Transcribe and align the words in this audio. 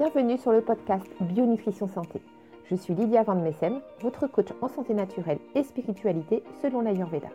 Bienvenue 0.00 0.38
sur 0.38 0.52
le 0.52 0.62
podcast 0.62 1.04
Bionutrition 1.20 1.86
Santé. 1.86 2.22
Je 2.70 2.74
suis 2.74 2.94
Lydia 2.94 3.22
Van 3.22 3.34
Messem, 3.34 3.82
votre 4.00 4.26
coach 4.28 4.46
en 4.62 4.68
santé 4.68 4.94
naturelle 4.94 5.40
et 5.54 5.62
spiritualité 5.62 6.42
selon 6.62 6.80
l'Ayurveda. 6.80 7.28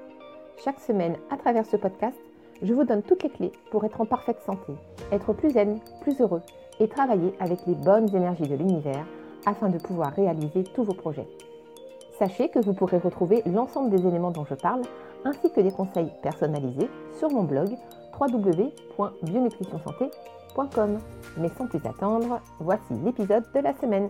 Chaque 0.64 0.80
semaine, 0.80 1.16
à 1.30 1.38
travers 1.38 1.68
ce 1.68 1.78
podcast, 1.78 2.18
je 2.64 2.74
vous 2.74 2.84
donne 2.84 3.04
toutes 3.04 3.22
les 3.22 3.30
clés 3.30 3.52
pour 3.70 3.86
être 3.86 4.02
en 4.02 4.08
parfaite 4.08 4.42
santé, 4.44 4.74
être 5.12 5.32
plus 5.34 5.52
zen, 5.52 5.78
plus 6.02 6.20
heureux 6.20 6.42
et 6.80 6.88
travailler 6.88 7.36
avec 7.40 7.60
les 7.68 7.76
bonnes 7.76 8.10
énergies 8.16 8.48
de 8.48 8.56
l'univers 8.56 9.06
afin 9.46 9.70
de 9.70 9.78
pouvoir 9.78 10.14
réaliser 10.14 10.64
tous 10.64 10.84
vos 10.84 10.96
projets. 10.96 11.28
Sachez 12.18 12.50
que 12.50 12.58
vous 12.58 12.74
pourrez 12.74 12.98
retrouver 12.98 13.44
l'ensemble 13.46 13.92
des 13.92 14.08
éléments 14.08 14.32
dont 14.32 14.46
je 14.46 14.56
parle 14.56 14.82
ainsi 15.24 15.52
que 15.52 15.62
des 15.62 15.72
conseils 15.72 16.12
personnalisés 16.24 16.90
sur 17.20 17.30
mon 17.30 17.44
blog 17.44 17.78
www.bionutritionsanté.com. 18.20 20.45
Mais 21.38 21.50
sans 21.58 21.68
plus 21.68 21.86
attendre, 21.86 22.40
voici 22.60 22.94
l'épisode 23.04 23.44
de 23.54 23.60
la 23.60 23.74
semaine. 23.78 24.10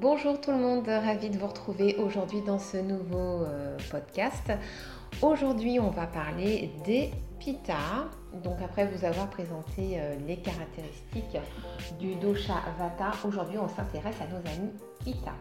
Bonjour 0.00 0.40
tout 0.40 0.50
le 0.50 0.58
monde, 0.58 0.86
ravi 0.86 1.30
de 1.30 1.38
vous 1.38 1.46
retrouver 1.46 1.96
aujourd'hui 1.96 2.42
dans 2.42 2.58
ce 2.58 2.76
nouveau 2.76 3.42
euh, 3.44 3.76
podcast. 3.90 4.52
Aujourd'hui, 5.22 5.80
on 5.80 5.90
va 5.90 6.06
parler 6.06 6.70
des 6.84 7.10
pitta. 7.40 7.74
Donc 8.44 8.58
après 8.62 8.86
vous 8.86 9.04
avoir 9.04 9.30
présenté 9.30 9.98
euh, 9.98 10.14
les 10.26 10.36
caractéristiques 10.36 11.38
du 11.98 12.14
dosha 12.16 12.54
vata, 12.78 13.12
aujourd'hui 13.26 13.56
on 13.58 13.68
s'intéresse 13.68 14.16
à 14.20 14.26
nos 14.26 14.46
amis 14.46 14.72
pitta. 15.04 15.32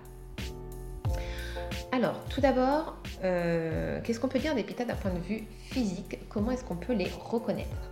Alors, 1.92 2.24
tout 2.30 2.42
d'abord, 2.42 2.96
euh, 3.24 4.00
qu'est-ce 4.04 4.20
qu'on 4.20 4.28
peut 4.28 4.40
dire 4.40 4.56
des 4.56 4.64
pitta 4.64 4.86
d'un 4.86 4.96
point 4.96 5.12
de 5.12 5.20
vue 5.20 5.44
physique? 5.72 6.20
Comment 6.30 6.52
est-ce 6.52 6.64
qu'on 6.64 6.76
peut 6.76 6.94
les 6.94 7.10
reconnaître? 7.10 7.92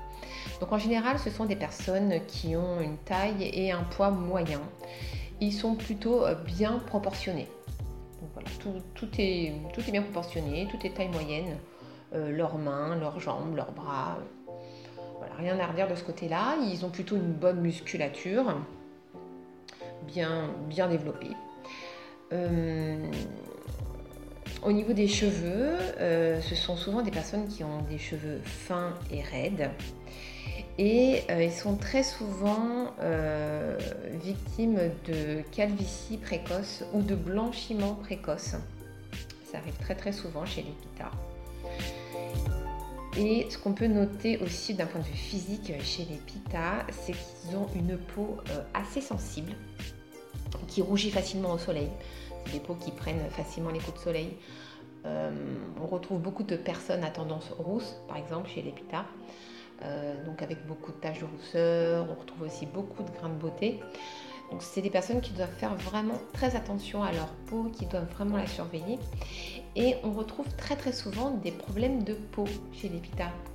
Donc 0.60 0.72
en 0.72 0.78
général, 0.78 1.20
ce 1.20 1.30
sont 1.30 1.46
des 1.46 1.56
personnes 1.56 2.20
qui 2.28 2.56
ont 2.56 2.80
une 2.82 2.98
taille 2.98 3.50
et 3.54 3.72
un 3.72 3.84
poids 3.84 4.10
moyen. 4.10 4.62
Ils 5.42 5.52
sont 5.52 5.76
plutôt 5.76 6.26
euh, 6.26 6.36
bien 6.36 6.80
proportionnés. 6.88 7.48
Tout, 8.96 9.08
est, 9.20 9.54
bien 9.92 10.02
proportionné, 10.02 10.68
tout 10.72 10.86
est 10.86 10.92
taille 10.92 11.10
moyenne. 11.10 11.58
Euh, 12.14 12.32
leurs 12.32 12.58
mains, 12.58 12.96
leurs 12.96 13.20
jambes, 13.20 13.56
leurs 13.56 13.72
bras. 13.72 14.18
Voilà, 15.18 15.34
rien 15.36 15.60
à 15.60 15.68
redire 15.68 15.88
de 15.88 15.96
ce 15.96 16.04
côté-là. 16.04 16.56
Ils 16.62 16.86
ont 16.86 16.90
plutôt 16.90 17.16
une 17.16 17.34
bonne 17.34 17.62
musculature, 17.62 18.56
bien, 20.08 20.50
bien 20.68 20.88
développée. 20.88 21.32
Au 24.66 24.72
niveau 24.72 24.94
des 24.94 25.08
cheveux, 25.08 25.78
euh, 26.00 26.42
ce 26.42 26.56
sont 26.56 26.76
souvent 26.76 27.04
des 27.04 27.12
personnes 27.12 27.48
qui 27.48 27.64
ont 27.64 27.84
des 27.88 28.00
cheveux 28.00 28.40
fins 28.44 28.96
et 29.12 29.22
raides. 29.22 29.70
Et 30.80 31.22
euh, 31.30 31.44
ils 31.44 31.52
sont 31.52 31.76
très 31.76 32.02
souvent 32.02 32.92
euh, 33.00 33.78
victimes 34.24 34.80
de 35.08 35.44
calvitie 35.52 36.18
précoce 36.18 36.84
ou 36.94 37.04
de 37.04 37.14
blanchiment 37.14 37.94
précoce. 37.94 38.56
Ça 39.52 39.60
arrive 39.60 39.78
très 39.80 39.94
très 39.94 40.12
souvent 40.12 40.48
chez 40.48 40.64
les 40.64 40.72
pitas. 40.72 41.12
Et 43.18 43.46
ce 43.52 43.60
qu'on 43.60 43.74
peut 43.74 43.86
noter 43.86 44.40
aussi 44.40 44.74
d'un 44.74 44.88
point 44.88 45.00
de 45.00 45.06
vue 45.06 45.14
physique 45.14 45.74
chez 45.84 46.08
les 46.10 46.18
pitas, 46.18 46.88
c'est 46.90 47.14
qu'ils 47.14 47.56
ont 47.56 47.68
une 47.76 47.98
peau 47.98 48.38
assez 48.74 49.00
sensible, 49.00 49.52
qui 50.68 50.82
rougit 50.82 51.12
facilement 51.12 51.54
au 51.54 51.60
soleil 51.60 51.90
des 52.52 52.60
peaux 52.60 52.76
qui 52.76 52.92
prennent 52.92 53.30
facilement 53.32 53.72
les 53.72 53.80
coups 53.80 53.98
de 53.98 54.04
soleil. 54.04 54.38
Euh, 55.06 55.32
on 55.82 55.88
retrouve 55.88 56.20
beaucoup 56.20 56.44
de 56.44 56.56
personnes 56.56 57.04
à 57.04 57.10
tendance 57.10 57.50
rousse, 57.58 57.96
par 58.08 58.18
exemple 58.18 58.50
chez 58.50 58.62
les 58.62 58.74
euh, 59.84 60.14
donc 60.26 60.42
avec 60.42 60.66
beaucoup 60.68 60.92
de 60.92 60.98
taches 60.98 61.20
de 61.20 61.26
rousseur. 61.26 62.08
On 62.10 62.20
retrouve 62.20 62.44
aussi 62.44 62.66
beaucoup 62.66 63.04
de 63.04 63.12
grains 63.12 63.30
de 63.30 63.36
beauté. 63.36 63.80
Donc 64.52 64.62
c'est 64.62 64.82
des 64.82 64.90
personnes 64.90 65.22
qui 65.22 65.34
doivent 65.34 65.56
faire 65.58 65.76
vraiment 65.76 66.20
très 66.34 66.56
attention 66.56 67.04
à 67.04 67.12
leur 67.12 67.28
peau, 67.48 67.64
qui 67.74 67.86
doivent 67.88 68.10
vraiment 68.12 68.38
la 68.38 68.48
surveiller. 68.48 69.00
Et 69.76 69.96
on 70.04 70.12
retrouve 70.12 70.48
très 70.56 70.76
très 70.76 70.94
souvent 70.94 71.32
des 71.32 71.52
problèmes 71.52 72.04
de 72.04 72.14
peau 72.14 72.46
chez 72.72 72.90
les 72.90 73.02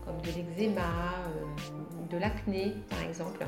comme 0.05 0.21
de 0.23 0.37
l'eczéma, 0.37 0.83
euh, 0.83 2.11
de 2.11 2.19
l'acné 2.19 2.75
par 2.89 3.03
exemple. 3.03 3.47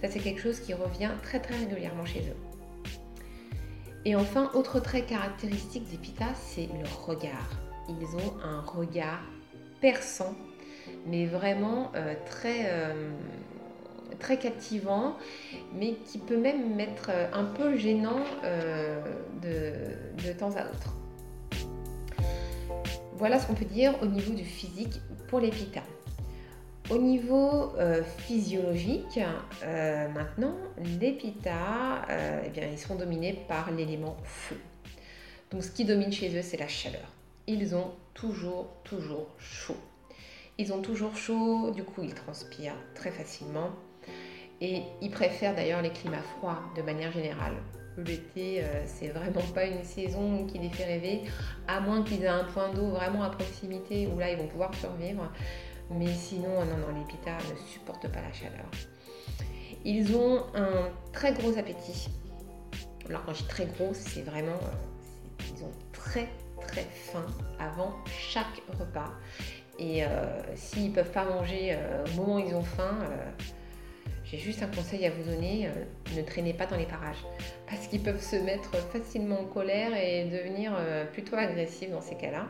Ça 0.00 0.08
c'est 0.08 0.20
quelque 0.20 0.40
chose 0.40 0.60
qui 0.60 0.74
revient 0.74 1.10
très 1.22 1.40
très 1.40 1.56
régulièrement 1.56 2.04
chez 2.04 2.20
eux. 2.20 2.53
Et 4.06 4.16
enfin, 4.16 4.50
autre 4.52 4.80
trait 4.80 5.02
caractéristique 5.02 5.88
des 5.90 5.96
pitas, 5.96 6.34
c'est 6.34 6.68
leur 6.78 7.06
regard. 7.06 7.50
Ils 7.88 8.16
ont 8.16 8.34
un 8.42 8.60
regard 8.60 9.22
perçant, 9.80 10.34
mais 11.06 11.24
vraiment 11.26 11.90
euh, 11.94 12.14
très, 12.26 12.66
euh, 12.66 13.10
très 14.18 14.38
captivant, 14.38 15.16
mais 15.74 15.94
qui 16.04 16.18
peut 16.18 16.36
même 16.36 16.78
être 16.78 17.08
euh, 17.08 17.26
un 17.32 17.44
peu 17.44 17.76
gênant 17.76 18.24
de, 19.42 19.72
de 20.26 20.32
temps 20.32 20.54
à 20.56 20.64
autre. 20.64 20.96
Voilà 23.16 23.38
ce 23.38 23.46
qu'on 23.46 23.54
peut 23.54 23.64
dire 23.64 23.94
au 24.02 24.06
niveau 24.06 24.34
du 24.34 24.44
physique 24.44 25.00
pour 25.28 25.40
les 25.40 25.50
pitas. 25.50 25.82
Au 26.90 26.98
niveau 26.98 27.72
euh, 27.78 28.02
physiologique, 28.18 29.18
euh, 29.62 30.06
maintenant, 30.10 30.54
les 31.00 31.12
pitas, 31.12 32.04
euh, 32.10 32.42
eh 32.44 32.50
bien, 32.50 32.68
ils 32.70 32.78
sont 32.78 32.96
dominés 32.96 33.42
par 33.48 33.70
l'élément 33.70 34.18
feu. 34.22 34.60
Donc 35.50 35.64
ce 35.64 35.70
qui 35.70 35.86
domine 35.86 36.12
chez 36.12 36.36
eux, 36.38 36.42
c'est 36.42 36.58
la 36.58 36.68
chaleur. 36.68 37.10
Ils 37.46 37.74
ont 37.74 37.92
toujours, 38.12 38.66
toujours 38.84 39.28
chaud. 39.38 39.78
Ils 40.58 40.74
ont 40.74 40.82
toujours 40.82 41.16
chaud, 41.16 41.70
du 41.70 41.84
coup 41.84 42.02
ils 42.02 42.14
transpirent 42.14 42.76
très 42.94 43.10
facilement. 43.10 43.70
Et 44.60 44.82
ils 45.00 45.10
préfèrent 45.10 45.54
d'ailleurs 45.54 45.80
les 45.80 45.90
climats 45.90 46.22
froids 46.36 46.60
de 46.76 46.82
manière 46.82 47.12
générale. 47.12 47.54
L'été, 47.96 48.62
c'est 48.86 49.08
vraiment 49.08 49.42
pas 49.54 49.64
une 49.64 49.84
saison 49.84 50.46
qui 50.46 50.58
les 50.58 50.68
fait 50.68 50.84
rêver, 50.84 51.22
à 51.66 51.80
moins 51.80 52.02
qu'ils 52.02 52.22
aient 52.22 52.28
un 52.28 52.44
point 52.44 52.72
d'eau 52.72 52.88
vraiment 52.88 53.22
à 53.22 53.30
proximité 53.30 54.06
où 54.06 54.18
là 54.18 54.30
ils 54.30 54.38
vont 54.38 54.48
pouvoir 54.48 54.74
survivre. 54.74 55.30
Mais 55.90 56.12
sinon, 56.12 56.64
non, 56.64 56.76
non, 56.78 56.98
les 56.98 57.04
pitas 57.06 57.38
ne 57.38 57.56
supportent 57.68 58.08
pas 58.08 58.22
la 58.22 58.32
chaleur. 58.32 58.66
Ils 59.84 60.16
ont 60.16 60.44
un 60.54 60.88
très 61.12 61.32
gros 61.34 61.58
appétit. 61.58 62.08
Alors 63.08 63.24
quand 63.24 63.34
je 63.34 63.42
dis 63.42 63.48
très 63.48 63.66
gros, 63.66 63.92
c'est 63.92 64.22
vraiment... 64.22 64.52
Euh, 64.52 65.44
ils 65.54 65.62
ont 65.62 65.72
très 65.92 66.28
très 66.66 66.84
faim 66.84 67.26
avant 67.58 67.92
chaque 68.06 68.62
repas. 68.78 69.12
Et 69.78 70.04
euh, 70.04 70.08
s'ils 70.54 70.90
ne 70.90 70.94
peuvent 70.94 71.10
pas 71.10 71.24
manger 71.24 71.74
euh, 71.74 72.04
au 72.06 72.20
moment 72.20 72.36
où 72.36 72.38
ils 72.38 72.54
ont 72.54 72.62
faim, 72.62 72.98
j'ai 74.24 74.38
juste 74.38 74.62
un 74.62 74.68
conseil 74.68 75.04
à 75.04 75.10
vous 75.10 75.24
donner, 75.24 75.68
ne 76.16 76.22
traînez 76.22 76.54
pas 76.54 76.64
dans 76.64 76.76
les 76.76 76.86
parages. 76.86 77.22
Parce 77.68 77.86
qu'ils 77.86 78.02
peuvent 78.02 78.22
se 78.22 78.36
mettre 78.36 78.74
facilement 78.90 79.40
en 79.40 79.44
colère 79.44 79.94
et 79.94 80.24
devenir 80.24 80.72
plutôt 81.12 81.36
agressifs 81.36 81.90
dans 81.90 82.00
ces 82.00 82.16
cas-là. 82.16 82.46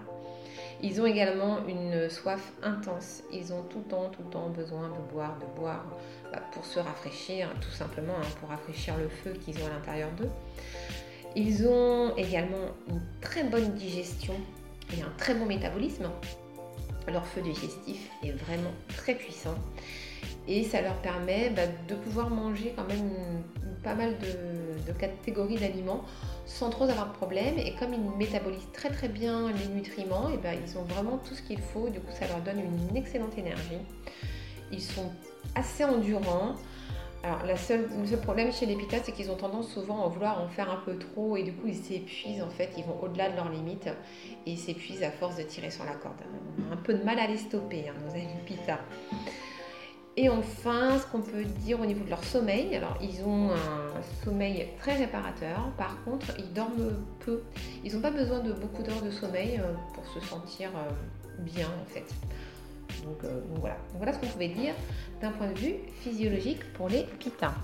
Ils 0.83 1.01
ont 1.01 1.07
également 1.07 1.59
une 1.67 2.11
soif 2.11 2.53
intense. 2.62 3.23
Ils 3.33 3.53
ont 3.53 3.62
tout 3.62 3.79
le 3.79 3.85
temps, 3.85 4.11
tout 4.11 4.23
le 4.23 4.31
temps 4.31 4.49
besoin 4.51 4.89
de 4.89 5.12
boire, 5.12 5.39
de 5.39 5.61
boire 5.61 5.85
bah, 6.33 6.43
pour 6.53 6.65
se 6.65 6.79
rafraîchir, 6.79 7.49
tout 7.61 7.71
simplement, 7.71 8.15
hein, 8.21 8.27
pour 8.41 8.49
rafraîchir 8.49 8.97
le 8.99 9.09
feu 9.09 9.33
qu'ils 9.45 9.57
ont 9.62 9.67
à 9.67 9.71
l'intérieur 9.71 10.11
d'eux. 10.12 10.31
Ils 11.37 11.67
ont 11.67 12.15
également 12.17 12.69
une 12.89 13.03
très 13.21 13.45
bonne 13.45 13.75
digestion 13.75 14.35
et 14.97 15.03
un 15.03 15.12
très 15.17 15.35
bon 15.35 15.47
métabolisme. 15.47 16.09
Leur 17.09 17.27
feu 17.27 17.43
digestif 17.43 18.09
est 18.23 18.33
vraiment 18.33 18.73
très 18.97 19.15
puissant 19.15 19.55
et 20.47 20.65
ça 20.65 20.81
leur 20.82 20.97
permet 20.97 21.50
bah, 21.50 21.62
de 21.88 21.94
pouvoir 21.94 22.31
manger 22.31 22.75
quand 22.77 22.87
même 22.87 23.10
pas 23.82 23.94
mal 23.94 24.16
de, 24.19 24.93
catégories 24.99 25.56
d'aliments 25.56 26.05
sans 26.47 26.71
trop 26.71 26.84
avoir 26.84 27.09
de 27.09 27.15
problème. 27.15 27.59
Et 27.59 27.75
comme 27.75 27.94
ils 27.94 28.19
métabolisent 28.19 28.71
très 28.72 28.91
très 28.91 29.09
bien 29.09 29.50
les 29.53 29.75
nutriments, 29.75 30.31
et 30.31 30.37
ben, 30.37 30.56
ils 30.66 30.79
ont 30.79 30.82
vraiment 30.82 31.19
tout 31.19 31.35
ce 31.35 31.43
qu'il 31.43 31.61
faut. 31.61 31.88
Du 31.88 32.00
coup, 32.00 32.12
ça 32.12 32.26
leur 32.29 32.41
donne 32.41 32.61
une 32.61 32.96
excellente 32.96 33.37
énergie. 33.38 33.81
Ils 34.73 34.82
sont 34.82 35.11
assez 35.55 35.85
endurants. 35.85 36.55
Alors, 37.23 37.47
le 37.47 37.56
seul 37.56 37.88
problème 38.23 38.52
chez 38.52 38.67
les 38.67 38.76
pitas, 38.76 38.99
c'est 39.02 39.12
qu'ils 39.12 39.31
ont 39.31 39.37
tendance 39.37 39.73
souvent 39.73 40.05
à 40.05 40.08
vouloir 40.08 40.43
en 40.43 40.49
faire 40.49 40.70
un 40.70 40.76
peu 40.85 40.99
trop 40.99 41.38
et 41.38 41.43
du 41.43 41.55
coup, 41.55 41.67
ils 41.69 41.76
s'épuisent 41.76 42.43
en 42.43 42.50
fait, 42.50 42.69
ils 42.76 42.85
vont 42.85 43.00
au-delà 43.02 43.31
de 43.31 43.37
leurs 43.37 43.49
limites 43.49 43.88
et 44.44 44.50
ils 44.50 44.58
s'épuisent 44.58 45.02
à 45.02 45.11
force 45.11 45.37
de 45.37 45.43
tirer 45.43 45.70
sur 45.70 45.85
la 45.87 45.94
corde. 45.94 46.20
On 46.58 46.70
a 46.70 46.75
un 46.75 46.76
peu 46.76 46.93
de 46.93 47.02
mal 47.02 47.19
à 47.19 47.26
les 47.26 47.38
stopper, 47.38 47.88
hein, 47.88 47.94
nos 48.05 48.12
amis 48.12 48.26
pitas. 48.44 48.81
Et 50.16 50.28
enfin, 50.28 50.96
ce 51.00 51.06
qu'on 51.06 51.22
peut 51.22 51.43
dire 51.43 51.81
au 51.81 51.87
niveau 51.87 52.05
de 52.05 52.11
leur 52.11 52.22
sommeil, 52.22 52.75
alors 52.76 52.96
ils 53.02 53.25
ont 53.25 53.50
un 53.50 54.25
sommeil 54.25 54.69
très 54.78 54.94
réparateur, 54.94 55.72
par 55.76 56.02
contre 56.05 56.26
ils 56.38 56.52
dorment 56.52 57.05
peu, 57.19 57.43
ils 57.82 57.93
n'ont 57.93 58.00
pas 58.00 58.12
besoin 58.12 58.38
de 58.38 58.52
beaucoup 58.52 58.84
d'heures 58.84 59.02
de 59.02 59.11
sommeil 59.11 59.58
euh, 59.58 59.72
pour 59.93 60.06
se 60.06 60.20
sentir 60.20 60.70
euh, 60.76 60.93
bien 61.40 61.66
en 61.66 61.84
fait. 61.87 62.05
Donc, 63.05 63.25
euh, 63.25 63.40
voilà. 63.56 63.76
voilà 63.94 64.12
ce 64.12 64.20
qu'on 64.20 64.28
pouvait 64.28 64.49
dire 64.49 64.75
d'un 65.20 65.32
point 65.32 65.49
de 65.49 65.58
vue 65.58 65.75
physiologique 66.02 66.61
pour 66.75 66.88
les 66.88 67.02
pitas. 67.19 67.55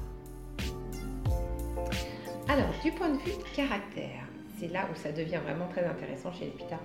Alors 2.48 2.70
du 2.82 2.90
point 2.90 3.10
de 3.10 3.18
vue 3.18 3.32
caractère, 3.54 4.24
c'est 4.58 4.72
là 4.72 4.88
où 4.92 4.96
ça 4.96 5.12
devient 5.12 5.38
vraiment 5.44 5.68
très 5.68 5.84
intéressant 5.84 6.32
chez 6.32 6.46
les 6.46 6.50
pitas, 6.50 6.80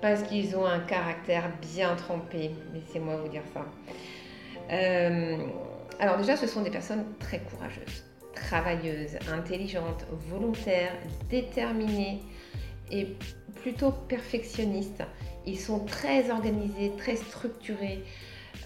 parce 0.00 0.22
qu'ils 0.22 0.56
ont 0.56 0.64
un 0.64 0.80
caractère 0.80 1.50
bien 1.60 1.94
trempé, 1.96 2.52
laissez-moi 2.72 3.16
vous 3.16 3.28
dire 3.28 3.42
ça. 3.52 3.66
Euh, 4.70 5.36
alors 5.98 6.16
déjà, 6.16 6.36
ce 6.36 6.46
sont 6.46 6.62
des 6.62 6.70
personnes 6.70 7.04
très 7.18 7.40
courageuses, 7.40 8.04
travailleuses, 8.34 9.18
intelligentes, 9.32 10.06
volontaires, 10.28 10.92
déterminées 11.28 12.22
et 12.90 13.16
plutôt 13.62 13.92
perfectionnistes. 13.92 15.02
Ils 15.46 15.58
sont 15.58 15.84
très 15.84 16.30
organisés, 16.30 16.92
très 16.96 17.16
structurés 17.16 18.04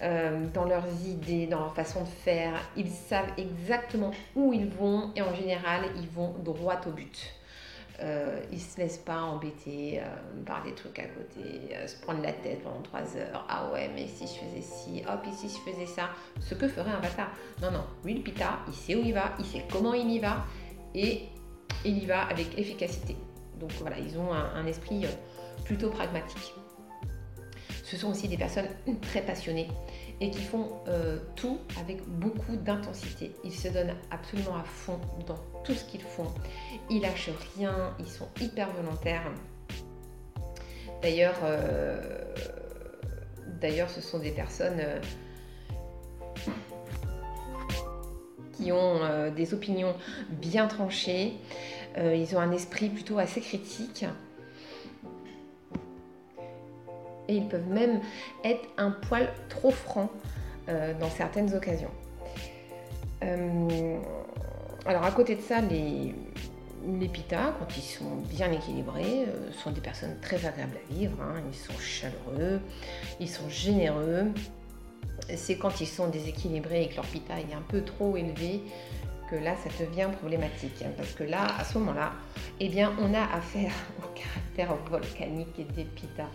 euh, 0.03 0.45
dans 0.53 0.65
leurs 0.65 0.87
idées, 1.05 1.47
dans 1.47 1.59
leur 1.59 1.75
façon 1.75 2.03
de 2.03 2.07
faire. 2.07 2.53
Ils 2.75 2.89
savent 2.89 3.31
exactement 3.37 4.11
où 4.35 4.53
ils 4.53 4.67
vont 4.67 5.11
et 5.15 5.21
en 5.21 5.33
général, 5.33 5.83
ils 5.95 6.09
vont 6.09 6.35
droit 6.43 6.79
au 6.87 6.91
but. 6.91 7.36
Euh, 7.99 8.39
ils 8.51 8.57
ne 8.57 8.61
se 8.61 8.77
laissent 8.77 8.99
pas 8.99 9.21
embêter 9.21 9.99
euh, 9.99 10.03
par 10.45 10.63
des 10.63 10.73
trucs 10.73 10.99
à 10.99 11.07
côté, 11.07 11.73
euh, 11.73 11.87
se 11.87 11.95
prendre 11.99 12.21
la 12.21 12.31
tête 12.31 12.61
pendant 12.61 12.81
trois 12.81 13.17
heures. 13.17 13.45
Ah 13.49 13.71
ouais, 13.73 13.89
mais 13.95 14.05
si 14.05 14.27
je 14.27 14.33
faisais 14.33 14.61
ci, 14.61 15.01
hop, 15.07 15.25
ici 15.27 15.49
je 15.49 15.71
faisais 15.71 15.87
ça. 15.87 16.09
Ce 16.39 16.53
que 16.53 16.67
ferait 16.67 16.91
un 16.91 16.99
bâtard. 16.99 17.31
Non, 17.59 17.71
non, 17.71 17.83
lui 18.05 18.13
le 18.13 18.21
pita, 18.21 18.59
il 18.67 18.73
sait 18.73 18.95
où 18.95 19.01
il 19.03 19.13
va, 19.13 19.33
il 19.39 19.45
sait 19.45 19.63
comment 19.71 19.95
il 19.95 20.11
y 20.11 20.19
va 20.19 20.45
et 20.93 21.23
il 21.85 22.03
y 22.03 22.05
va 22.05 22.25
avec 22.25 22.57
efficacité. 22.59 23.15
Donc 23.59 23.71
voilà, 23.79 23.97
ils 23.97 24.15
ont 24.19 24.31
un, 24.31 24.65
esprit 24.67 25.07
plutôt 25.65 25.89
pragmatique. 25.89 26.53
Ce 27.83 27.97
sont 27.97 28.11
aussi 28.11 28.27
des 28.27 28.37
personnes 28.37 28.67
très 29.01 29.21
passionnées 29.21 29.69
et 30.19 30.31
qui 30.31 30.41
font 30.41 30.81
euh, 30.87 31.19
tout 31.35 31.59
avec 31.79 32.01
beaucoup 32.07 32.55
d'intensité. 32.55 33.33
Ils 33.43 33.53
se 33.53 33.67
donnent 33.69 33.95
absolument 34.11 34.55
à 34.55 34.63
fond 34.63 34.99
dans 35.25 35.37
tout 35.63 35.73
ce 35.73 35.83
qu'ils 35.85 36.01
font. 36.01 36.27
Ils 36.89 37.01
lâchent 37.01 37.29
rien, 37.57 37.93
ils 37.99 38.07
sont 38.07 38.27
hyper 38.39 38.71
volontaires. 38.71 39.31
D'ailleurs, 41.01 41.35
euh, 41.43 42.33
d'ailleurs 43.61 43.89
ce 43.89 44.01
sont 44.01 44.19
des 44.19 44.31
personnes 44.31 44.79
euh, 44.79 44.99
qui 48.53 48.71
ont 48.71 49.29
des 49.35 49.53
opinions 49.53 49.95
bien 50.29 50.67
tranchées. 50.67 51.33
ils 51.95 52.35
ont 52.35 52.39
un 52.39 52.51
esprit 52.51 52.89
plutôt 52.89 53.19
assez 53.19 53.39
critique 53.39 54.05
et 57.27 57.35
ils 57.35 57.47
peuvent 57.47 57.67
même 57.67 58.01
être 58.43 58.67
un 58.77 58.91
poil 58.91 59.29
trop 59.49 59.71
francs 59.71 60.09
euh, 60.69 60.93
dans 60.99 61.09
certaines 61.09 61.53
occasions. 61.53 61.91
Euh, 63.23 63.97
alors 64.85 65.03
à 65.03 65.11
côté 65.11 65.35
de 65.35 65.41
ça, 65.41 65.61
les, 65.61 66.13
les 66.87 67.07
pitas, 67.07 67.53
quand 67.59 67.77
ils 67.77 67.81
sont 67.81 68.15
bien 68.29 68.51
équilibrés, 68.51 69.25
euh, 69.27 69.51
sont 69.51 69.71
des 69.71 69.81
personnes 69.81 70.17
très 70.21 70.45
agréables 70.45 70.77
à 70.77 70.93
vivre. 70.93 71.17
Hein. 71.21 71.41
Ils 71.51 71.57
sont 71.57 71.77
chaleureux, 71.79 72.61
ils 73.19 73.29
sont 73.29 73.49
généreux. 73.49 74.31
C'est 75.35 75.57
quand 75.57 75.81
ils 75.81 75.87
sont 75.87 76.07
déséquilibrés 76.07 76.83
et 76.83 76.87
que 76.89 76.95
leur 76.95 77.05
pita 77.05 77.39
est 77.39 77.53
un 77.53 77.63
peu 77.67 77.81
trop 77.83 78.15
élevé 78.15 78.61
que 79.29 79.35
là, 79.35 79.55
ça 79.57 79.69
devient 79.83 80.09
problématique. 80.19 80.83
Parce 80.95 81.11
que 81.13 81.23
là, 81.23 81.47
à 81.59 81.65
ce 81.65 81.77
moment-là, 81.79 82.13
eh 82.59 82.69
bien, 82.69 82.93
on 83.01 83.13
a 83.13 83.23
affaire 83.35 83.73
au 83.99 84.07
caractère 84.17 84.75
volcanique 84.89 85.73
des 85.75 85.83
pitas 85.83 86.29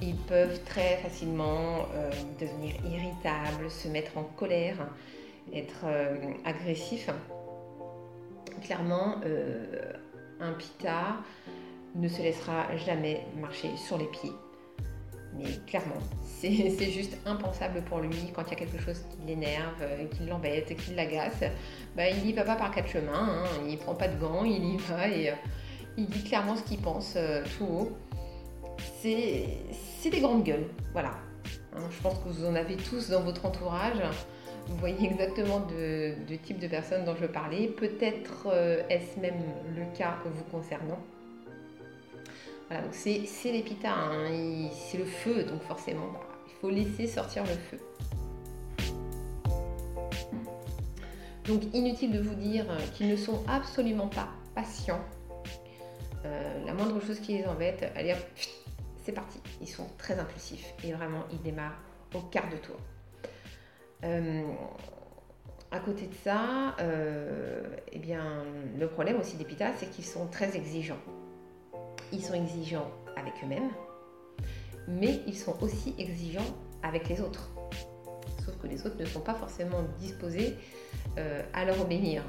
ils 0.00 0.16
peuvent 0.16 0.62
très 0.64 0.96
facilement 0.98 1.86
euh, 1.94 2.10
devenir 2.40 2.74
irritables, 2.84 3.70
se 3.70 3.88
mettre 3.88 4.18
en 4.18 4.24
colère, 4.24 4.76
être 5.54 5.84
euh, 5.84 6.16
agressifs. 6.44 7.10
Clairement, 8.62 9.16
euh, 9.24 9.92
un 10.40 10.52
pita 10.52 11.18
ne 11.94 12.08
se 12.08 12.22
laissera 12.22 12.76
jamais 12.76 13.26
marcher 13.40 13.70
sur 13.76 13.98
les 13.98 14.06
pieds. 14.06 14.32
Mais 15.34 15.44
clairement, 15.66 16.00
c'est 16.22 16.50
juste 16.90 17.16
impensable 17.26 17.82
pour 17.82 18.00
lui 18.00 18.32
quand 18.34 18.42
il 18.46 18.50
y 18.50 18.52
a 18.52 18.56
quelque 18.56 18.78
chose 18.78 19.02
qui 19.10 19.26
l'énerve, 19.26 19.82
qui 20.10 20.24
l'embête, 20.24 20.74
qui 20.76 20.94
l'agace. 20.94 21.44
Bah, 21.94 22.08
il 22.08 22.24
n'y 22.24 22.32
va 22.32 22.44
pas 22.44 22.56
par 22.56 22.70
quatre 22.70 22.88
chemins, 22.88 23.44
hein. 23.44 23.44
il 23.68 23.76
prend 23.78 23.94
pas 23.94 24.08
de 24.08 24.18
gants, 24.18 24.44
il 24.44 24.64
y 24.64 24.76
va 24.78 25.08
et 25.08 25.32
il 25.98 26.06
dit 26.06 26.24
clairement 26.24 26.56
ce 26.56 26.62
qu'il 26.62 26.78
pense 26.78 27.16
tout 27.58 27.64
haut 27.64 27.96
c'est 29.00 30.10
des 30.10 30.20
grandes 30.20 30.44
gueules. 30.44 30.66
Voilà. 30.92 31.12
Hein, 31.74 31.82
je 31.90 32.02
pense 32.02 32.18
que 32.18 32.28
vous 32.28 32.44
en 32.46 32.54
avez 32.54 32.76
tous 32.76 33.10
dans 33.10 33.22
votre 33.22 33.44
entourage. 33.44 33.98
Vous 34.66 34.76
voyez 34.78 35.06
exactement 35.06 35.60
de, 35.60 36.14
type 36.42 36.58
de 36.58 36.66
personnes 36.66 37.04
dont 37.04 37.14
je 37.14 37.26
parlais. 37.26 37.68
Peut-être 37.68 38.48
euh, 38.48 38.82
est-ce 38.88 39.18
même 39.20 39.40
le 39.76 39.84
cas 39.96 40.18
vous 40.24 40.44
concernant. 40.44 40.98
Voilà, 42.68 42.82
donc 42.82 42.94
c'est 42.94 43.52
l'épita, 43.52 43.92
hein. 43.92 44.28
c'est 44.72 44.98
le 44.98 45.04
feu, 45.04 45.44
donc 45.44 45.62
forcément, 45.62 46.08
bah, 46.12 46.26
il 46.48 46.52
faut 46.60 46.68
laisser 46.68 47.06
sortir 47.06 47.44
le 47.44 47.50
feu. 47.50 47.78
Donc 51.46 51.62
inutile 51.72 52.10
de 52.10 52.18
vous 52.18 52.34
dire 52.34 52.66
qu'ils 52.94 53.08
ne 53.08 53.14
sont 53.14 53.44
absolument 53.46 54.08
pas 54.08 54.28
patients. 54.56 55.04
Euh, 56.24 56.64
la 56.66 56.74
moindre 56.74 57.00
chose 57.00 57.20
qui 57.20 57.38
les 57.38 57.46
embête, 57.46 57.88
allez 57.94 58.16
c'est 59.04 59.12
parti. 59.12 59.38
Ils 59.60 59.68
sont 59.68 59.86
très 59.96 60.18
impulsifs 60.18 60.74
et 60.82 60.92
vraiment, 60.92 61.22
ils 61.30 61.40
démarrent 61.40 61.78
au 62.14 62.20
quart 62.20 62.50
de 62.50 62.56
tour. 62.56 62.76
Euh, 64.04 64.42
à 65.70 65.80
côté 65.80 66.06
de 66.06 66.14
ça, 66.14 66.76
euh, 66.80 67.62
eh 67.92 67.98
bien, 67.98 68.44
le 68.78 68.86
problème 68.88 69.18
aussi 69.18 69.36
des 69.36 69.44
pitas, 69.44 69.72
c'est 69.78 69.90
qu'ils 69.90 70.04
sont 70.04 70.26
très 70.26 70.56
exigeants. 70.56 71.00
Ils 72.12 72.22
sont 72.22 72.34
exigeants 72.34 72.90
avec 73.16 73.34
eux-mêmes, 73.42 73.70
mais 74.86 75.20
ils 75.26 75.36
sont 75.36 75.60
aussi 75.62 75.94
exigeants 75.98 76.54
avec 76.82 77.08
les 77.08 77.20
autres. 77.20 77.50
Sauf 78.44 78.56
que 78.58 78.68
les 78.68 78.86
autres 78.86 78.96
ne 78.98 79.04
sont 79.04 79.20
pas 79.20 79.34
forcément 79.34 79.82
disposés 79.98 80.54
euh, 81.18 81.42
à 81.52 81.64
leur 81.64 81.80
obéir. 81.80 82.22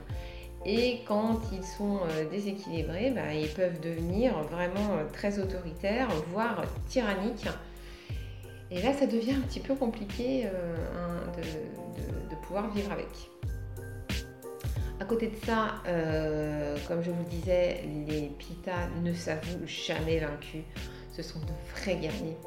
Et 0.65 1.01
quand 1.07 1.39
ils 1.53 1.63
sont 1.63 1.99
déséquilibrés, 2.31 3.11
bah, 3.11 3.33
ils 3.33 3.47
peuvent 3.47 3.79
devenir 3.79 4.37
vraiment 4.43 4.97
très 5.13 5.39
autoritaires, 5.39 6.09
voire 6.31 6.63
tyranniques. 6.87 7.47
Et 8.71 8.81
là, 8.81 8.93
ça 8.93 9.07
devient 9.07 9.33
un 9.33 9.41
petit 9.41 9.59
peu 9.59 9.75
compliqué 9.75 10.45
euh, 10.45 10.75
de, 12.29 12.35
pouvoir 12.47 12.69
vivre 12.71 12.91
avec. 12.91 13.07
À 14.99 15.05
côté 15.05 15.27
de 15.27 15.45
ça, 15.45 15.75
comme 16.87 17.03
je 17.03 17.11
vous 17.11 17.23
disais, 17.25 17.83
les 18.07 18.31
pitas 18.39 18.87
ne 19.03 19.13
s'avouent 19.13 19.67
jamais 19.67 20.19
vaincus. 20.19 20.63
Ce 21.11 21.21
sont 21.21 21.39
de 21.39 21.53
vrais 21.75 21.97
guerriers. 21.97 22.37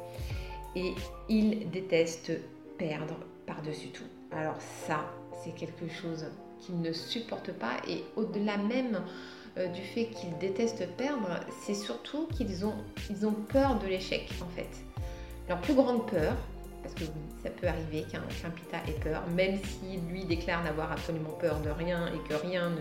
Et 0.75 0.93
ils 1.29 1.69
détestent 1.69 2.33
perdre 2.77 3.15
par-dessus 3.45 3.89
tout. 3.89 4.03
Alors 4.31 4.59
ça, 4.59 5.05
c'est 5.43 5.53
quelque 5.53 5.87
chose 5.87 6.25
qu'ils 6.59 6.81
ne 6.81 6.93
supportent 6.93 7.53
pas 7.53 7.77
et 7.87 8.03
au-delà 8.15 8.57
même 8.57 9.01
euh, 9.57 9.67
du 9.67 9.81
fait 9.81 10.05
qu'ils 10.05 10.37
détestent 10.37 10.87
perdre, 10.95 11.39
c'est 11.65 11.73
surtout 11.73 12.27
qu'ils 12.27 12.65
ont, 12.65 12.75
ils 13.09 13.25
ont 13.25 13.33
peur 13.33 13.79
de 13.79 13.87
l'échec 13.87 14.29
en 14.41 14.49
fait. 14.55 14.69
Leur 15.49 15.59
plus 15.61 15.73
grande 15.73 16.07
peur, 16.09 16.35
parce 16.81 16.95
que 16.95 17.03
ça 17.43 17.49
peut 17.49 17.67
arriver 17.67 18.05
qu'un 18.11 18.49
pita 18.49 18.77
ait 18.87 18.99
peur, 18.99 19.23
même 19.35 19.57
si 19.63 19.97
lui 20.09 20.25
déclare 20.25 20.63
n'avoir 20.63 20.91
absolument 20.91 21.31
peur 21.39 21.59
de 21.59 21.69
rien 21.69 22.07
et 22.07 22.27
que 22.27 22.35
rien 22.35 22.71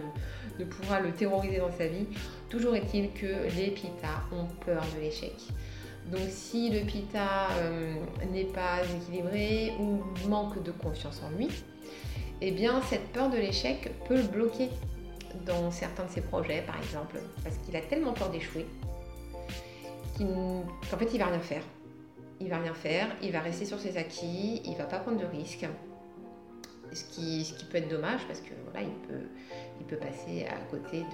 ne, 0.58 0.64
pourra 0.64 1.00
le 1.00 1.12
terroriser 1.12 1.58
dans 1.58 1.72
sa 1.72 1.86
vie, 1.86 2.06
toujours 2.48 2.74
est-il 2.74 3.12
que 3.12 3.48
les 3.56 3.70
pitas 3.70 4.22
ont 4.32 4.46
peur 4.64 4.82
de 4.94 5.00
l'échec. 5.00 5.34
Donc 6.10 6.28
si 6.28 6.70
le 6.70 6.80
pita 6.80 7.50
euh, 7.60 7.94
n'est 8.32 8.44
pas 8.44 8.78
équilibré 8.84 9.72
ou 9.78 10.02
manque 10.28 10.62
de 10.62 10.70
confiance 10.70 11.22
en 11.24 11.36
lui, 11.36 11.48
eh 12.40 12.50
bien 12.50 12.80
cette 12.82 13.08
peur 13.12 13.30
de 13.30 13.36
l'échec 13.36 13.90
peut 14.06 14.16
le 14.16 14.22
bloquer 14.22 14.70
dans 15.46 15.70
certains 15.70 16.04
de 16.04 16.10
ses 16.10 16.20
projets 16.20 16.62
par 16.62 16.76
exemple, 16.78 17.18
parce 17.42 17.56
qu'il 17.58 17.76
a 17.76 17.80
tellement 17.80 18.12
peur 18.12 18.30
d'échouer 18.30 18.66
qu'en 20.18 20.98
fait 20.98 21.08
il 21.12 21.18
va 21.18 21.26
rien 21.26 21.40
faire. 21.40 21.62
Il 22.40 22.48
va 22.48 22.58
rien 22.58 22.74
faire, 22.74 23.08
il 23.22 23.32
va 23.32 23.40
rester 23.40 23.66
sur 23.66 23.78
ses 23.78 23.98
acquis, 23.98 24.62
il 24.64 24.74
va 24.76 24.84
pas 24.84 24.98
prendre 24.98 25.18
de 25.20 25.26
risques. 25.26 25.66
Ce 26.92 27.04
qui, 27.04 27.54
peut 27.70 27.78
être 27.78 27.88
dommage 27.88 28.20
parce 28.26 28.40
que 28.40 28.52
voilà, 28.64 28.86
il 28.86 29.86
peut, 29.86 29.96
passer 29.96 30.46
à 30.46 30.56
côté 30.70 31.04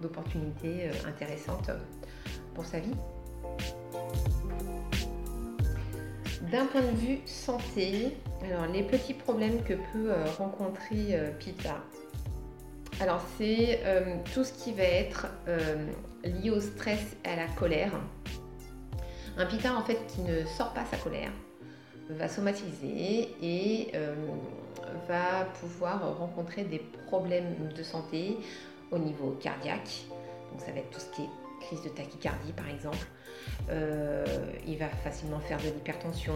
d'opportunités 0.00 0.88
euh, 0.88 1.08
intéressantes 1.08 1.70
pour 2.54 2.64
sa 2.64 2.80
vie. 2.80 2.94
D'un 6.50 6.66
point 6.66 6.82
de 6.82 6.96
vue 6.96 7.18
santé, 7.26 8.16
alors 8.42 8.66
les 8.66 8.82
petits 8.82 9.14
problèmes 9.14 9.62
que 9.62 9.74
peut 9.74 10.10
euh, 10.10 10.24
rencontrer 10.38 11.14
euh, 11.14 11.30
Pita. 11.38 11.82
Alors 13.00 13.22
c'est 13.38 13.80
tout 14.34 14.44
ce 14.44 14.52
qui 14.52 14.72
va 14.74 14.82
être 14.82 15.26
lié 16.22 16.50
au 16.50 16.60
stress 16.60 17.16
et 17.24 17.28
à 17.28 17.36
la 17.36 17.46
colère. 17.46 17.92
Un 19.36 19.46
Pita 19.46 19.74
en 19.74 19.82
fait 19.82 19.98
qui 20.06 20.20
ne 20.22 20.44
sort 20.44 20.72
pas 20.72 20.84
sa 20.84 20.96
colère 20.96 21.30
va 22.10 22.28
somatiser 22.28 23.28
et 23.40 23.92
va 25.08 25.44
pouvoir 25.60 26.18
rencontrer 26.18 26.64
des 26.64 26.80
problèmes 27.06 27.72
de 27.76 27.82
santé 27.82 28.36
au 28.90 28.98
niveau 28.98 29.36
cardiaque. 29.40 30.04
Donc 30.50 30.60
ça 30.60 30.72
va 30.72 30.78
être 30.78 30.90
tout 30.90 31.00
ce 31.00 31.10
qui 31.14 31.22
est 31.22 31.30
crise 31.60 31.82
de 31.82 31.88
tachycardie 31.90 32.52
par 32.52 32.68
exemple. 32.68 33.06
Euh, 33.70 34.24
il 34.66 34.78
va 34.78 34.88
facilement 34.88 35.40
faire 35.40 35.58
de 35.58 35.64
l'hypertension. 35.64 36.34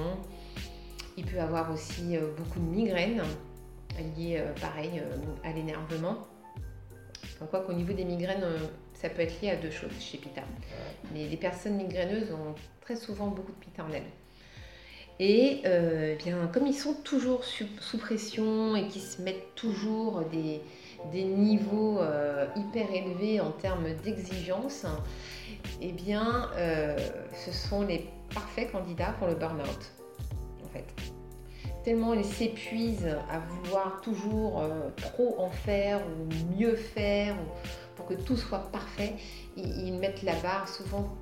Il 1.16 1.24
peut 1.24 1.40
avoir 1.40 1.72
aussi 1.72 2.16
euh, 2.16 2.32
beaucoup 2.36 2.60
de 2.60 2.64
migraines. 2.64 3.22
liées 4.16 4.42
pareil 4.60 5.02
à 5.44 5.52
l'énervement. 5.52 6.26
Donc 7.40 7.50
quoi 7.50 7.60
qu'au 7.60 7.72
niveau 7.72 7.92
des 7.92 8.04
migraines, 8.04 8.44
ça 9.04 9.10
peut 9.10 9.20
être 9.20 9.38
lié 9.42 9.50
à 9.50 9.56
deux 9.56 9.70
choses 9.70 9.92
chez 10.00 10.16
Pita. 10.16 10.40
Mais 11.12 11.28
les 11.28 11.36
personnes 11.36 11.76
migraineuses 11.76 12.32
ont 12.32 12.54
très 12.80 12.96
souvent 12.96 13.26
beaucoup 13.26 13.52
de 13.52 13.58
Pita 13.58 13.84
en 13.84 13.92
elles. 13.92 14.02
Et 15.20 15.60
eh 15.64 16.16
bien, 16.24 16.48
comme 16.52 16.66
ils 16.66 16.74
sont 16.74 16.94
toujours 16.94 17.44
sous 17.44 17.98
pression 17.98 18.74
et 18.74 18.88
qu'ils 18.88 19.02
se 19.02 19.20
mettent 19.20 19.54
toujours 19.54 20.22
des, 20.32 20.62
des 21.12 21.24
niveaux 21.24 22.00
euh, 22.00 22.46
hyper 22.56 22.90
élevés 22.90 23.40
en 23.40 23.50
termes 23.50 23.92
d'exigence, 24.02 24.86
eh 25.82 25.92
bien, 25.92 26.50
euh, 26.56 26.96
ce 27.44 27.52
sont 27.52 27.82
les 27.82 28.08
parfaits 28.32 28.72
candidats 28.72 29.14
pour 29.18 29.28
le 29.28 29.34
burn-out, 29.34 29.92
en 30.64 30.68
fait. 30.68 30.86
Tellement 31.84 32.14
ils 32.14 32.24
s'épuisent 32.24 33.14
à 33.30 33.38
vouloir 33.40 34.00
toujours 34.00 34.62
euh, 34.62 34.88
trop 34.96 35.36
en 35.38 35.50
faire 35.50 36.00
ou 36.00 36.58
mieux 36.58 36.76
faire 36.76 37.36
pour 37.96 38.06
que 38.06 38.14
tout 38.14 38.36
soit 38.36 38.70
parfait, 38.70 39.14
ils, 39.56 39.94
mettent 39.94 40.22
la 40.22 40.34
barre 40.36 40.68
souvent 40.68 41.14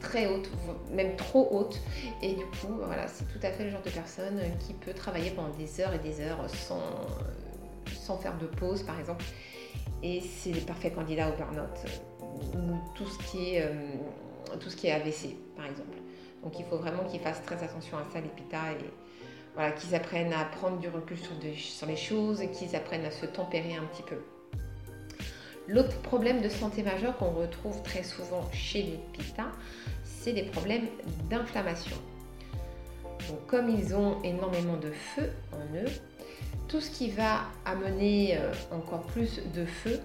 très 0.00 0.26
haute, 0.26 0.48
même 0.92 1.16
trop 1.16 1.48
haute. 1.50 1.80
Et 2.22 2.34
du 2.34 2.44
coup, 2.46 2.74
voilà, 2.84 3.06
c'est 3.08 3.24
tout 3.24 3.44
à 3.44 3.50
fait 3.50 3.64
le 3.64 3.70
genre 3.70 3.82
de 3.82 3.90
personne 3.90 4.40
qui 4.66 4.72
peut 4.74 4.92
travailler 4.92 5.30
pendant 5.30 5.54
des 5.56 5.80
heures 5.80 5.94
et 5.94 5.98
des 5.98 6.20
heures 6.20 6.46
sans 6.50 8.16
faire 8.18 8.36
de 8.38 8.46
pause 8.46 8.82
par 8.82 8.98
exemple. 8.98 9.24
Et 10.02 10.20
c'est 10.20 10.52
le 10.52 10.60
parfait 10.60 10.90
candidat 10.90 11.28
au 11.28 11.32
burn-out 11.36 11.90
ou 12.54 12.94
tout 12.94 13.06
ce 13.06 13.18
qui 13.30 13.54
est, 13.54 13.62
euh, 13.62 13.72
tout 14.60 14.70
ce 14.70 14.86
AVC 14.86 15.36
par 15.56 15.66
exemple. 15.66 15.96
Donc 16.42 16.58
il 16.58 16.64
faut 16.66 16.76
vraiment 16.76 17.04
qu'ils 17.04 17.20
fassent 17.20 17.42
très 17.42 17.62
attention 17.62 17.98
à 17.98 18.04
ça, 18.12 18.20
les 18.20 18.28
pita, 18.28 18.72
et 18.72 18.90
voilà, 19.54 19.72
qu'ils 19.72 19.94
apprennent 19.94 20.32
à 20.32 20.44
prendre 20.44 20.78
du 20.78 20.88
recul 20.88 21.16
sur, 21.16 21.32
sur 21.56 21.86
les 21.86 21.96
choses 21.96 22.42
qu'ils 22.52 22.76
apprennent 22.76 23.06
à 23.06 23.10
se 23.10 23.26
tempérer 23.26 23.74
un 23.74 23.84
petit 23.86 24.02
peu. 24.02 24.16
L'autre 25.68 25.98
problème 26.02 26.40
de 26.42 26.48
santé 26.48 26.82
majeur 26.82 27.16
qu'on 27.16 27.30
retrouve 27.30 27.82
très 27.82 28.02
souvent 28.02 28.48
chez 28.52 28.82
les 28.82 29.00
pita, 29.12 29.46
c'est 30.04 30.32
des 30.32 30.44
problèmes 30.44 30.86
d'inflammation. 31.28 31.96
Donc 33.28 33.46
comme 33.46 33.68
ils 33.68 33.94
ont 33.94 34.22
énormément 34.22 34.76
de 34.76 34.90
feu 34.90 35.30
en 35.52 35.76
eux, 35.76 35.90
tout 36.68 36.80
ce 36.80 36.90
qui 36.90 37.10
va 37.10 37.42
amener 37.64 38.38
euh, 38.38 38.52
encore 38.70 39.02
plus 39.02 39.40
de 39.54 39.64
feu, 39.64 40.00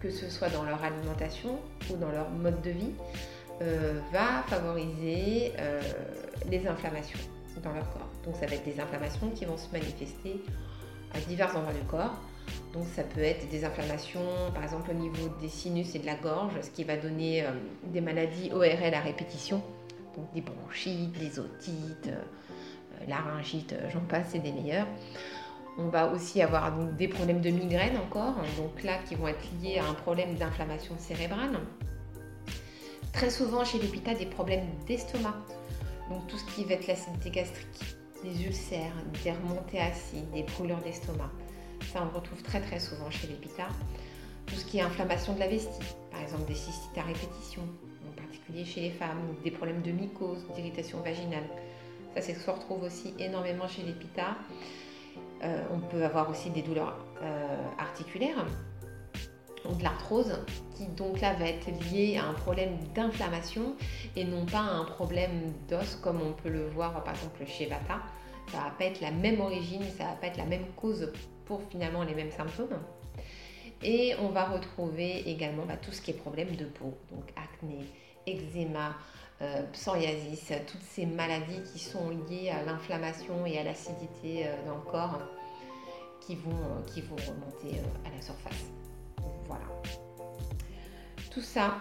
que 0.00 0.10
ce 0.10 0.28
soit 0.28 0.50
dans 0.50 0.64
leur 0.64 0.82
alimentation 0.82 1.58
ou 1.90 1.96
dans 1.96 2.10
leur 2.10 2.30
mode 2.30 2.60
de 2.62 2.70
vie, 2.70 2.92
euh, 3.62 4.00
va 4.12 4.42
favoriser 4.48 5.52
euh, 5.58 5.80
les 6.50 6.66
inflammations 6.66 7.18
dans 7.62 7.72
leur 7.72 7.88
corps. 7.92 8.08
Donc 8.24 8.34
ça 8.36 8.46
va 8.46 8.54
être 8.54 8.64
des 8.64 8.80
inflammations 8.80 9.30
qui 9.30 9.44
vont 9.44 9.56
se 9.56 9.70
manifester 9.72 10.42
à 11.14 11.20
divers 11.20 11.56
endroits 11.56 11.72
du 11.72 11.86
corps. 11.86 12.20
Donc 12.74 12.86
ça 12.96 13.04
peut 13.04 13.22
être 13.22 13.48
des 13.48 13.64
inflammations 13.64 14.50
par 14.52 14.64
exemple 14.64 14.90
au 14.90 14.94
niveau 14.94 15.28
des 15.40 15.48
sinus 15.48 15.94
et 15.94 16.00
de 16.00 16.06
la 16.06 16.16
gorge, 16.16 16.54
ce 16.60 16.70
qui 16.70 16.82
va 16.82 16.96
donner 16.96 17.44
des 17.84 18.00
maladies 18.00 18.50
ORL 18.52 18.92
à 18.92 19.00
répétition, 19.00 19.62
donc 20.16 20.32
des 20.34 20.40
bronchites, 20.40 21.12
des 21.12 21.38
otites, 21.38 22.10
laryngite, 23.06 23.76
j'en 23.92 24.00
passe, 24.00 24.34
et 24.34 24.40
des 24.40 24.50
meilleurs. 24.50 24.88
On 25.78 25.86
va 25.86 26.12
aussi 26.12 26.42
avoir 26.42 26.72
des 26.96 27.06
problèmes 27.06 27.40
de 27.40 27.50
migraine 27.50 27.96
encore, 27.96 28.34
donc 28.56 28.82
là 28.82 28.98
qui 29.08 29.14
vont 29.14 29.28
être 29.28 29.44
liés 29.62 29.78
à 29.78 29.88
un 29.88 29.94
problème 29.94 30.34
d'inflammation 30.34 30.96
cérébrale. 30.98 31.60
Très 33.12 33.30
souvent 33.30 33.64
chez 33.64 33.78
l'hôpital, 33.78 34.18
des 34.18 34.26
problèmes 34.26 34.66
d'estomac, 34.88 35.36
donc 36.10 36.26
tout 36.26 36.38
ce 36.38 36.44
qui 36.52 36.64
va 36.64 36.74
être 36.74 36.88
l'acidité 36.88 37.30
gastrique, 37.30 37.96
des 38.24 38.44
ulcères, 38.44 38.94
des 39.22 39.30
remontées 39.30 39.78
acides, 39.78 40.28
des 40.32 40.42
brûlures 40.42 40.82
d'estomac. 40.82 41.30
Ça, 41.92 42.08
on 42.10 42.14
retrouve 42.16 42.42
très 42.42 42.60
très 42.60 42.80
souvent 42.80 43.10
chez 43.10 43.28
l'hôpital. 43.28 43.68
Tout 44.46 44.54
ce 44.54 44.64
qui 44.64 44.78
est 44.78 44.82
inflammation 44.82 45.34
de 45.34 45.40
la 45.40 45.48
vestie, 45.48 45.84
par 46.10 46.20
exemple 46.20 46.44
des 46.46 46.54
cystites 46.54 46.96
à 46.96 47.02
répétition, 47.02 47.62
en 48.08 48.20
particulier 48.20 48.64
chez 48.64 48.80
les 48.82 48.90
femmes, 48.90 49.34
des 49.42 49.50
problèmes 49.50 49.82
de 49.82 49.90
mycose, 49.90 50.44
d'irritation 50.54 51.00
vaginale. 51.00 51.44
Ça, 52.14 52.20
c'est 52.20 52.34
ce 52.34 52.44
qu'on 52.46 52.52
retrouve 52.52 52.82
aussi 52.82 53.14
énormément 53.18 53.66
chez 53.66 53.82
l'hôpital. 53.82 54.34
Euh, 55.42 55.62
on 55.72 55.78
peut 55.78 56.04
avoir 56.04 56.30
aussi 56.30 56.50
des 56.50 56.62
douleurs 56.62 56.96
euh, 57.22 57.68
articulaires 57.78 58.46
ou 59.68 59.74
de 59.74 59.82
l'arthrose 59.82 60.38
qui 60.76 60.86
donc 60.86 61.20
là 61.20 61.32
va 61.34 61.46
être 61.46 61.68
liée 61.90 62.18
à 62.18 62.26
un 62.26 62.34
problème 62.34 62.76
d'inflammation 62.94 63.74
et 64.16 64.24
non 64.24 64.44
pas 64.46 64.58
à 64.58 64.70
un 64.74 64.84
problème 64.84 65.52
d'os 65.68 65.96
comme 66.02 66.20
on 66.20 66.32
peut 66.32 66.50
le 66.50 66.66
voir 66.68 67.02
par 67.04 67.14
exemple 67.14 67.44
chez 67.46 67.66
Vata. 67.66 68.00
Ça 68.52 68.58
va 68.58 68.70
pas 68.70 68.84
être 68.84 69.00
la 69.00 69.10
même 69.10 69.40
origine, 69.40 69.82
ça 69.96 70.04
va 70.04 70.12
pas 70.12 70.26
être 70.26 70.36
la 70.36 70.44
même 70.44 70.66
cause 70.76 71.10
pour 71.46 71.62
finalement 71.70 72.02
les 72.02 72.14
mêmes 72.14 72.30
symptômes. 72.30 72.78
Et 73.82 74.14
on 74.20 74.28
va 74.28 74.44
retrouver 74.44 75.28
également 75.28 75.66
bah, 75.66 75.76
tout 75.76 75.92
ce 75.92 76.00
qui 76.00 76.10
est 76.10 76.14
problème 76.14 76.56
de 76.56 76.64
peau, 76.64 76.94
donc 77.10 77.32
acné, 77.36 77.84
eczéma, 78.26 78.94
euh, 79.42 79.62
psoriasis, 79.72 80.52
toutes 80.66 80.82
ces 80.82 81.06
maladies 81.06 81.62
qui 81.72 81.78
sont 81.78 82.10
liées 82.30 82.50
à 82.50 82.64
l'inflammation 82.64 83.44
et 83.44 83.58
à 83.58 83.64
l'acidité 83.64 84.46
euh, 84.46 84.66
dans 84.66 84.76
le 84.76 84.90
corps 84.90 85.18
qui 86.20 86.36
vont, 86.36 86.50
euh, 86.50 86.86
qui 86.86 87.02
vont 87.02 87.16
remonter 87.16 87.80
à 88.06 88.14
la 88.14 88.22
surface. 88.22 88.64
Voilà. 89.46 89.64
Tout 91.30 91.42
ça 91.42 91.78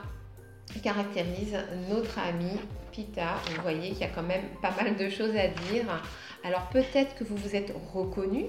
caractérise 0.81 1.55
notre 1.89 2.17
ami 2.19 2.59
Pita. 2.91 3.35
Vous 3.55 3.61
voyez 3.61 3.91
qu'il 3.91 4.01
y 4.01 4.03
a 4.03 4.09
quand 4.09 4.23
même 4.23 4.45
pas 4.61 4.71
mal 4.71 4.97
de 4.97 5.09
choses 5.09 5.35
à 5.35 5.47
dire. 5.47 5.85
Alors 6.43 6.67
peut-être 6.69 7.15
que 7.15 7.23
vous 7.23 7.35
vous 7.35 7.55
êtes 7.55 7.73
reconnu 7.93 8.45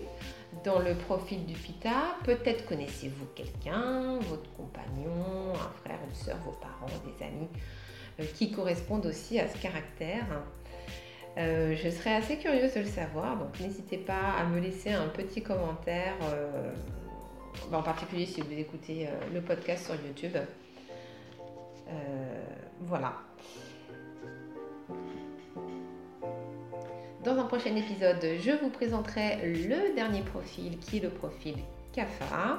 dans 0.63 0.79
le 0.79 0.95
profil 0.95 1.45
du 1.47 1.55
Pita, 1.55 2.17
peut-être 2.25 2.67
connaissez-vous 2.67 3.27
quelqu'un, 3.35 4.19
votre 4.21 4.51
compagnon, 4.57 5.53
un 5.55 5.73
frère, 5.83 5.99
une 6.07 6.15
soeur, 6.15 6.37
vos 6.45 6.53
parents, 6.53 6.87
des 7.07 7.25
amis 7.25 7.49
euh, 8.21 8.25
qui 8.35 8.53
correspondent 8.53 9.07
aussi 9.07 9.41
à 9.41 9.49
ce 9.49 9.61
caractère. 9.61 10.27
Euh, 11.37 11.75
je 11.75 11.89
serais 11.91 12.15
assez 12.15 12.39
curieuse 12.39 12.75
de 12.75 12.81
le 12.81 12.87
savoir, 12.87 13.37
donc 13.37 13.59
n'hésitez 13.61 13.99
pas 13.99 14.35
à 14.39 14.45
me 14.45 14.61
laisser 14.61 14.93
un 14.93 15.09
petit 15.09 15.43
commentaire, 15.43 16.15
euh, 16.23 16.73
en 17.73 17.83
particulier 17.83 18.27
si 18.27 18.41
vous 18.41 18.53
écoutez 18.53 19.09
le 19.33 19.41
podcast 19.41 19.87
sur 19.87 19.95
YouTube. 19.95 20.37
voilà. 22.81 23.15
Dans 27.25 27.39
un 27.39 27.45
prochain 27.45 27.75
épisode, 27.75 28.23
je 28.39 28.51
vous 28.51 28.69
présenterai 28.69 29.39
le 29.47 29.95
dernier 29.95 30.21
profil 30.21 30.79
qui 30.79 30.99
est 30.99 31.01
le 31.01 31.09
profil 31.09 31.55
CAFA. 31.95 32.59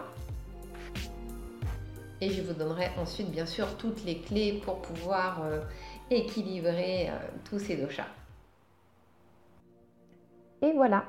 Et 2.20 2.32
je 2.32 2.42
vous 2.42 2.54
donnerai 2.54 2.88
ensuite 2.98 3.30
bien 3.30 3.46
sûr 3.46 3.78
toutes 3.78 4.04
les 4.06 4.22
clés 4.22 4.60
pour 4.66 4.82
pouvoir 4.82 5.44
euh, 5.44 5.60
équilibrer 6.10 7.10
euh, 7.10 7.12
tous 7.48 7.60
ces 7.60 7.78
doshas. 7.78 8.08
Et 10.64 10.72
voilà, 10.74 11.04